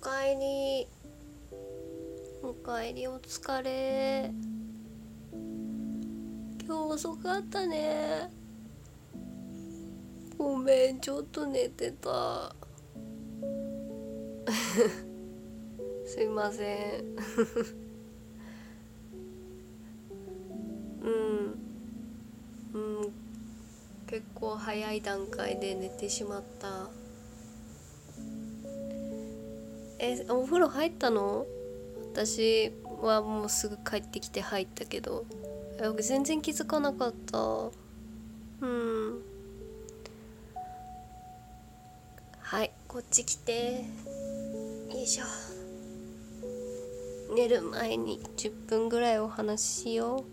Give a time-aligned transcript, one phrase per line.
[0.00, 0.86] かえり
[2.42, 4.30] おかえりお疲れ。
[6.64, 8.30] 今日遅かったね。
[10.38, 12.54] ごめんちょっと寝てた。
[16.06, 17.16] すいません。
[21.02, 21.58] うん。
[22.72, 23.12] うん。
[24.06, 26.88] 結構早い段階で寝てしまった。
[30.00, 31.46] えお風呂入ったの？
[32.12, 35.24] 私はもうすぐ帰ってきて入ったけど。
[36.00, 37.38] 全然気づかなかった。
[37.38, 39.22] うん。
[42.40, 43.84] はいこっち来て。
[44.90, 45.24] よいしょ。
[47.34, 50.24] 寝る前に10分ぐらいお話ししよ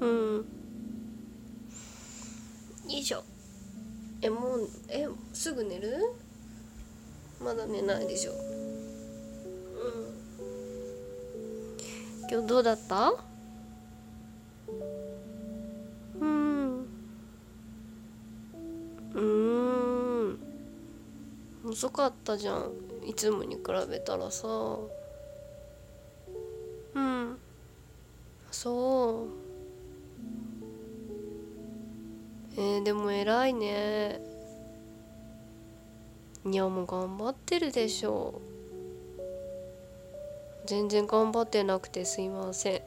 [0.00, 0.06] う。
[0.06, 0.36] うん。
[0.36, 0.44] よ
[2.88, 3.22] いしょ。
[4.20, 5.96] えもうえすぐ寝る？
[7.40, 8.32] まだ寝ないでしょ。
[12.32, 13.12] 今日どうだった？
[16.18, 16.86] うん。
[19.12, 20.38] うん。
[21.66, 22.72] 遅かったじゃん。
[23.04, 24.48] いつもに比べたらさ。
[26.94, 27.36] うん。
[28.50, 29.26] そう。
[32.56, 34.22] えー、でも偉いね。
[36.46, 38.40] いやもう頑張ってるでしょ。
[40.66, 42.82] 全然頑張ってなくてすいません。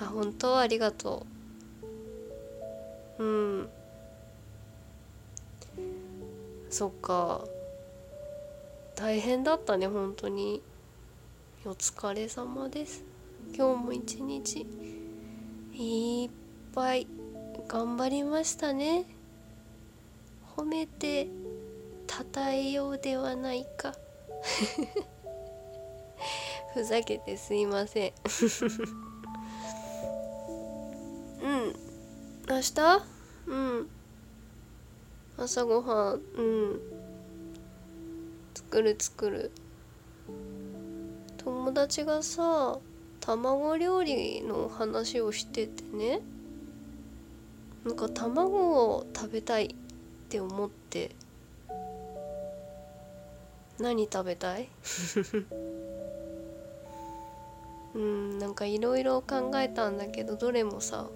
[0.00, 1.26] あ本当ありがと
[3.18, 3.24] う。
[3.24, 3.26] う
[3.62, 3.68] ん。
[6.70, 7.44] そっか。
[8.94, 10.62] 大変だったね本当に。
[11.64, 13.04] お疲れ様です。
[13.54, 14.66] 今日も一日。
[15.74, 16.30] いっ
[16.74, 17.06] ぱい
[17.68, 19.04] 頑張りましたね。
[20.56, 21.28] 褒めて。
[22.16, 23.92] たたえようではないか。
[26.72, 28.12] ふざけてすいません。
[31.42, 31.76] うん。
[32.48, 33.04] 明日？
[33.48, 33.90] うん。
[35.36, 36.22] 朝ごはん。
[36.38, 36.80] うん。
[38.54, 39.50] 作る作る。
[41.36, 42.78] 友達がさ
[43.20, 46.22] 卵料理の話をしててね。
[47.84, 49.68] なんか卵を食べたいっ
[50.30, 51.14] て思って。
[53.78, 54.68] 何食べたい？
[57.94, 61.08] うんなんかいろいろ考えたんだけどどれもさ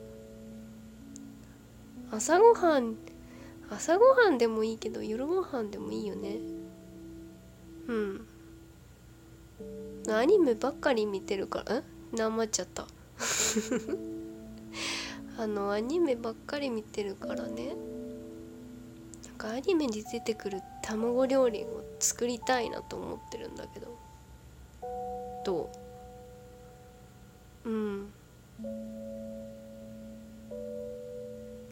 [2.10, 2.96] 朝ごはん
[3.70, 6.38] 朝ごはんでもいいけど夜ごはんでもいいよね。
[7.86, 8.26] うん。
[10.08, 11.84] アニメばっかり見てるからん
[12.16, 12.86] なまっちゃった。
[15.38, 17.76] あのアニメばっかり見てるからね。
[19.40, 23.96] かアニメに出てくる卵料理を作りたいなと思ってるんだけど。
[25.46, 25.70] ど
[27.64, 27.70] う？
[27.70, 28.12] うん。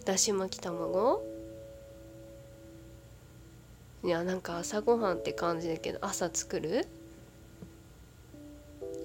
[0.07, 1.23] だし巻き卵？
[4.03, 6.87] いやなんか朝ごはんって感じだけど朝作る？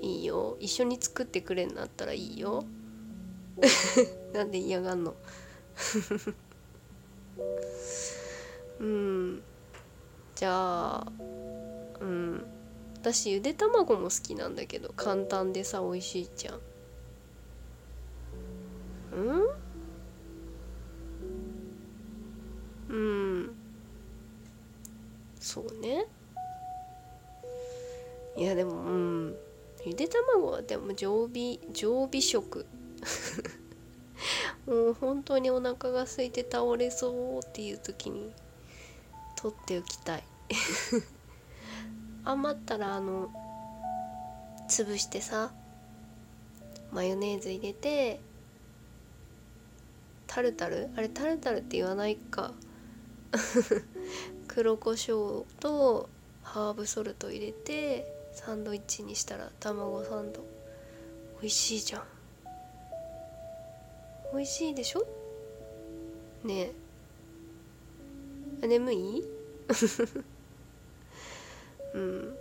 [0.02, 0.56] いいよ。
[0.62, 2.64] 一緒に作ってくれんなったらいいよ。
[4.34, 5.16] なんで嫌がんの？
[8.80, 9.44] うん。
[10.36, 11.12] じゃあ
[12.00, 12.46] うん。
[12.96, 16.60] 私ゆで卵も好きなんだけど簡単でさ美味しいじゃん。
[19.12, 19.34] う
[22.94, 22.96] ん。
[22.96, 22.96] う
[23.42, 23.56] ん。
[25.40, 26.06] そうね。
[28.38, 29.36] いやでもうん。
[29.86, 32.66] ゆで卵はでも常備常備食。
[34.66, 38.34] もう本当にお腹が空いて倒れそうっていう時に
[39.44, 40.24] 取っておきたい。
[42.24, 43.30] 余ったらあの
[44.70, 45.52] 潰してさ
[46.94, 48.22] マヨネーズ入れて
[50.28, 50.90] タルタル？
[50.96, 52.54] あれタルタルって言わないか。
[54.48, 56.10] 黒胡椒と
[56.44, 60.46] ハーブソルト入れてサンドイッチにしたら卵サンド。
[61.42, 62.04] 美味しいじゃん。
[64.34, 65.06] 美味しいでしょ？
[66.46, 66.72] ね
[68.62, 68.68] え。
[68.68, 69.24] 眠い？
[71.94, 72.36] うん。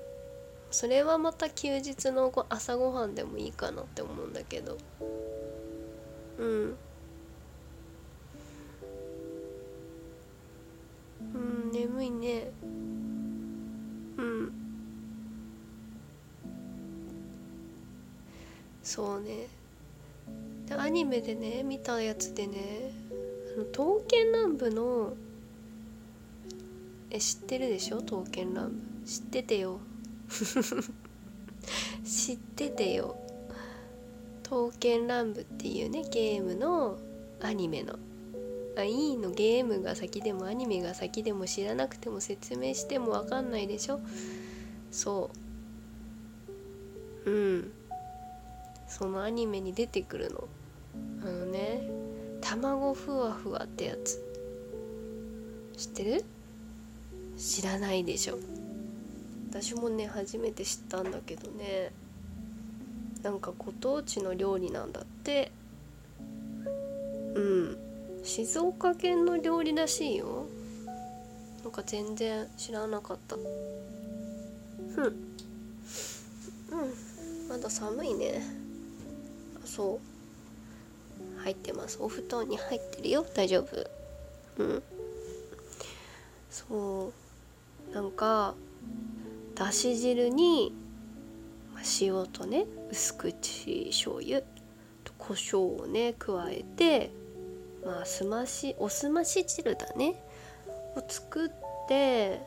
[0.70, 4.78] それはまた休日の朝ごはんでもいいかなって思うんだけど。
[6.38, 6.76] うん。
[11.34, 12.50] うん眠いね。
[12.62, 14.52] うん。
[18.82, 19.48] そうね。
[20.66, 22.92] でアニメでね見たやつでね
[23.54, 25.14] あの刀剣乱舞の
[27.14, 27.98] え知ってるでしょ？
[27.98, 28.72] 刀剣乱舞。
[29.06, 29.80] 知っててよ。
[32.04, 33.16] 知っててよ。
[34.42, 36.98] 刀剣乱舞っていうねゲームの
[37.40, 37.98] アニメの。
[38.78, 44.00] あいいのゲームが先でもアニメが先でも知らなくても説明しても分かんないでしょ？
[44.90, 45.30] そ
[47.26, 47.30] う。
[47.30, 47.72] うん。
[48.88, 50.48] そのアニメに出てくるの。
[51.20, 51.90] あのね
[52.40, 54.18] 卵ふわふわってやつ。
[55.76, 56.24] 知ってる？
[57.36, 58.38] 知らないでしょ。
[59.50, 61.92] 私もね初めて知ったんだけどね。
[63.22, 65.52] なんかご当地の料理なんだって。
[67.34, 67.76] うん。
[68.24, 70.46] 静岡県の料理らしいよ。
[71.62, 73.36] なんか全然知らなかった。
[73.36, 75.04] ふん。
[75.04, 75.14] うん。
[77.48, 78.42] まだ寒いね。
[79.62, 80.00] あそ
[81.38, 81.40] う。
[81.42, 81.98] 入ってます。
[82.00, 83.26] お布団に入ってるよ。
[83.34, 83.90] 大丈夫。
[84.58, 84.82] うん。
[86.50, 87.21] そう。
[87.92, 88.54] なんか
[89.54, 90.74] だし汁に
[92.00, 94.40] 塩とね薄口醤油
[95.04, 97.10] と胡椒をね加えて
[97.84, 100.22] まあすましおすまし汁だね
[100.96, 101.50] を作っ
[101.88, 102.40] て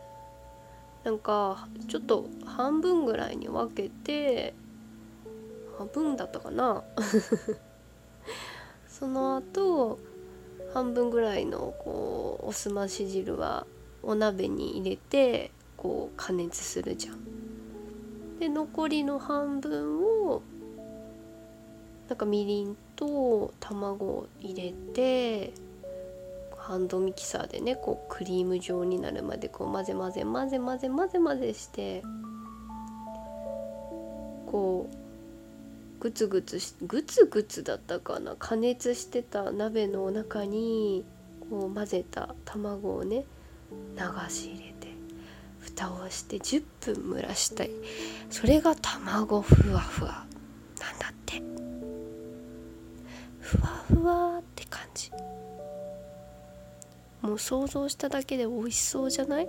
[1.03, 4.53] なんかちょっと半分ぐらいに分けて
[5.77, 6.83] 半分だったかな？
[8.87, 9.99] その後
[10.73, 13.67] 半分ぐらいのこうおすまし汁は
[14.05, 17.17] お鍋に入れてこう加熱するじゃん。
[18.39, 20.41] で残りの半分を
[22.07, 25.53] なんかみりんと卵を入れて
[26.57, 32.03] ハンドミキサーでねこうクリーム状になるまでこう混ぜ混ぜ混ぜ混ぜ混ぜ混ぜして
[34.47, 41.03] こうグツグツしグツグツだったかな加熱してた鍋の中に
[41.49, 43.25] こう混ぜた卵をね
[43.97, 44.87] 流し入れて
[45.59, 47.71] 蓋をして10分蒸らしたい。
[48.29, 50.25] それが卵ふわふわ。
[50.79, 51.41] なんだって。
[53.39, 55.11] ふわふわって感じ。
[57.21, 59.47] もう想像しただけで美味しそうじゃない？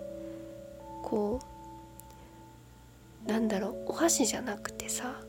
[1.03, 1.41] こ
[3.27, 3.91] うなんだろう。
[3.91, 5.21] お箸じゃなくてさ。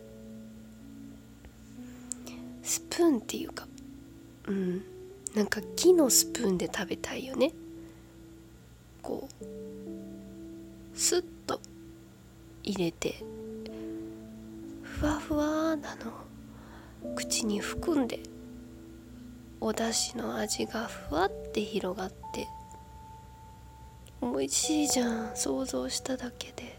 [2.64, 3.68] スプーンっていうか
[4.48, 4.84] うん。
[5.36, 7.52] なんか木のスプーンで食べたいよね。
[9.08, 11.62] こうスッと
[12.62, 13.24] 入れて
[14.82, 16.12] ふわふわなの
[17.16, 18.20] 口に含んで
[19.62, 22.50] お出汁の味がふわって広がって
[24.22, 26.76] 美味しいじゃん想像しただけで。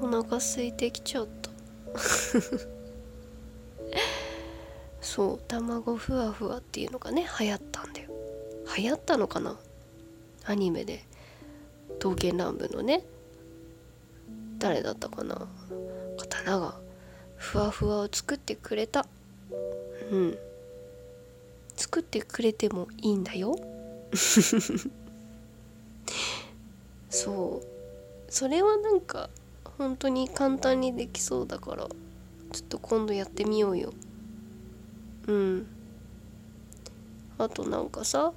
[0.00, 1.50] お腹空いてきちゃった
[5.02, 8.10] そう卵ふわふわっていうのがね流行ったんだよ。
[8.76, 9.58] 流行ったのかな
[10.44, 11.04] アニメで
[11.98, 13.04] 刀剣乱舞のね
[14.58, 15.48] 誰だったかな。
[16.16, 16.78] 刀が
[17.36, 19.06] ふわふわを作ってくれた。
[20.10, 20.38] うん。
[21.74, 23.56] 作ってくれてもいいんだよ。
[27.10, 27.66] そう。
[28.32, 29.30] それはなんか
[29.78, 31.88] 本当に簡単にできそうだから
[32.52, 33.92] ちょっと今度やってみようよ。
[35.26, 35.66] うん。
[37.38, 38.32] あとなんかさ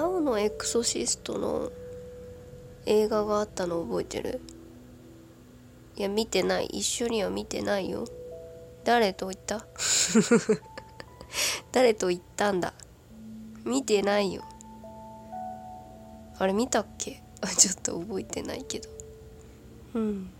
[0.00, 1.72] 青のエクソシストの
[2.86, 4.40] 映画があったの覚えてる？
[5.96, 6.66] いや見てない。
[6.66, 8.04] 一緒には見てないよ。
[8.84, 9.66] 誰と言った？
[11.72, 12.74] 誰と言ったんだ？
[13.64, 14.44] 見てないよ。
[16.38, 17.20] あれ見たっけ？
[17.40, 18.88] あ ちょっと覚えてないけど。
[19.94, 20.30] うん。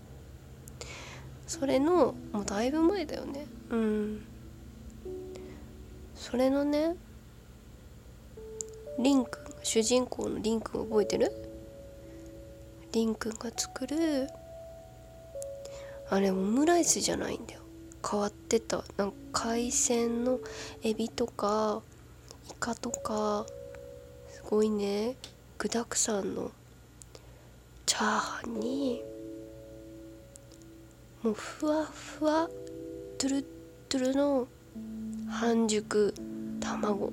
[1.47, 3.45] それのもうだいぶ前だよね。
[3.71, 4.25] うん。
[6.15, 6.95] それのね
[8.99, 11.31] リンくん主人公のリンくん覚えてる？
[12.91, 14.27] リンくんが作る？
[16.09, 17.61] あれオムライスじゃないんだよ。
[18.09, 18.83] 変わってた。
[18.97, 20.39] なんか海鮮の
[20.83, 21.81] エビとか
[22.49, 23.45] イカとか。
[24.31, 25.15] すごいね。
[25.59, 26.51] 具だくさんの
[27.85, 29.03] チャーハンに
[31.21, 32.49] もうふわふわ
[33.17, 33.45] トゥル
[33.89, 34.47] トゥルの
[35.29, 36.13] 半熟
[36.59, 37.11] 卵。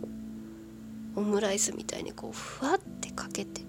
[1.17, 3.63] オムライスみたいにこうふわってかけて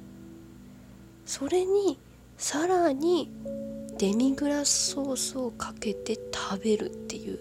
[1.25, 1.98] それに
[2.38, 3.32] さらに
[3.98, 7.39] デミグラスソースをかけて食べるっていう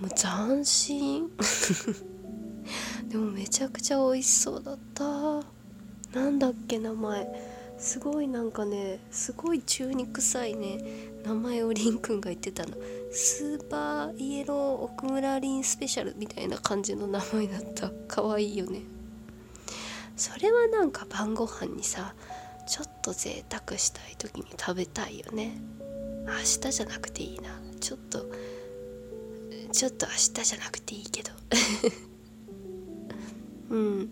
[0.00, 1.28] もう斬新。
[3.08, 5.04] でもめちゃくちゃ美味しそうだった。
[6.12, 7.58] なんだっけ名前。
[7.78, 10.78] すごいなんかねすごい中に臭いね。
[11.24, 12.76] 名前をりんくんが言ってたの。
[13.10, 17.90] スーパーイエロー奥村リンスペシャルみたいな感じの名前だった。
[18.06, 18.82] 可愛いよね。
[20.18, 22.14] それはなんか晩ご飯にさ
[22.66, 25.52] ちょっと贅沢したい時に食べたいよね。
[26.26, 27.58] 明日じゃなくていいな。
[27.80, 28.26] ちょっと
[29.72, 31.30] ちょっと明日じゃなくていいけど。
[33.70, 34.10] うん。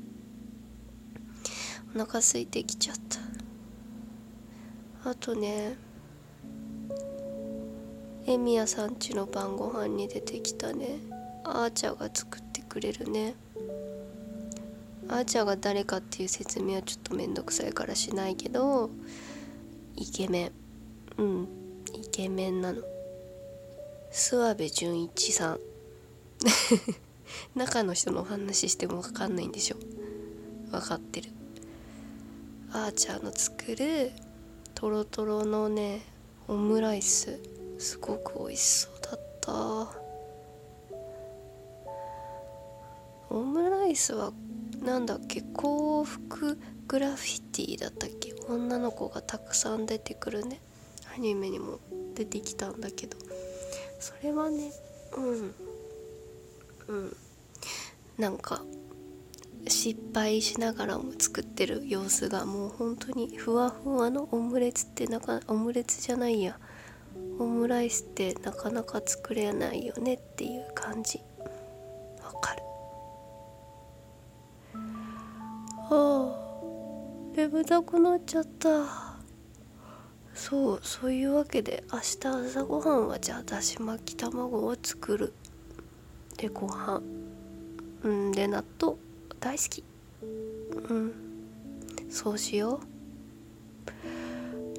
[1.95, 2.97] お腹空いてきちゃっ
[5.03, 5.11] た。
[5.11, 5.77] あとね
[8.27, 10.99] エミヤさんちの晩ご飯に出てきたね。
[11.45, 13.35] あーちゃんが作ってくれるね。
[15.09, 18.91] あーちゃんが誰かっていう説明はちょっとめんどくさいからしないけど
[19.97, 20.53] イケメン。
[21.19, 21.49] うん。
[21.95, 22.83] イケメンなの。
[24.13, 25.61] 諏訪部純一さん。
[27.57, 29.77] 中の人のお話しても分かんないんでしょ。
[30.71, 31.31] 分かってる。
[32.73, 34.13] あーちゃんの作る
[34.75, 36.03] とろとろのね
[36.49, 37.39] オムライス。
[37.79, 40.07] すごく美味しそうだった。
[43.31, 44.33] オムライスは
[44.87, 45.43] なんだっけ？
[45.43, 48.33] 幸福グラフィティだったっけ？
[48.49, 50.61] 女の子がたくさん出てくるね。
[51.13, 51.81] アニメにも
[52.15, 53.19] 出てきたんだけど。
[53.99, 54.71] それはね
[55.17, 55.55] うん。
[56.87, 57.17] うん。
[58.17, 58.63] なんか
[59.67, 66.61] 失敗しながらも作ってる様子がもう本当にふわふわのオムレツってなかオムレツじゃないや。
[67.41, 71.21] オムライスってなかなか作れないよねっていう感じ。
[77.57, 78.69] 眠たくなっちゃった。
[80.35, 85.33] そうそういうわけで明日朝ごはんはじゃあだし巻き卵を作る。
[86.37, 87.01] でご飯。
[88.03, 88.97] うんで納豆。
[89.41, 89.83] 大好き。
[90.91, 91.13] うん。
[92.11, 92.81] そうしよ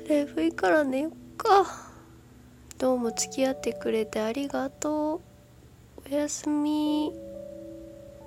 [0.06, 0.08] う。
[0.08, 1.66] 眠いから寝よっか。
[2.78, 5.22] どうも付き合ってくれてありがと
[6.06, 6.12] う。
[6.12, 7.27] おやすみ。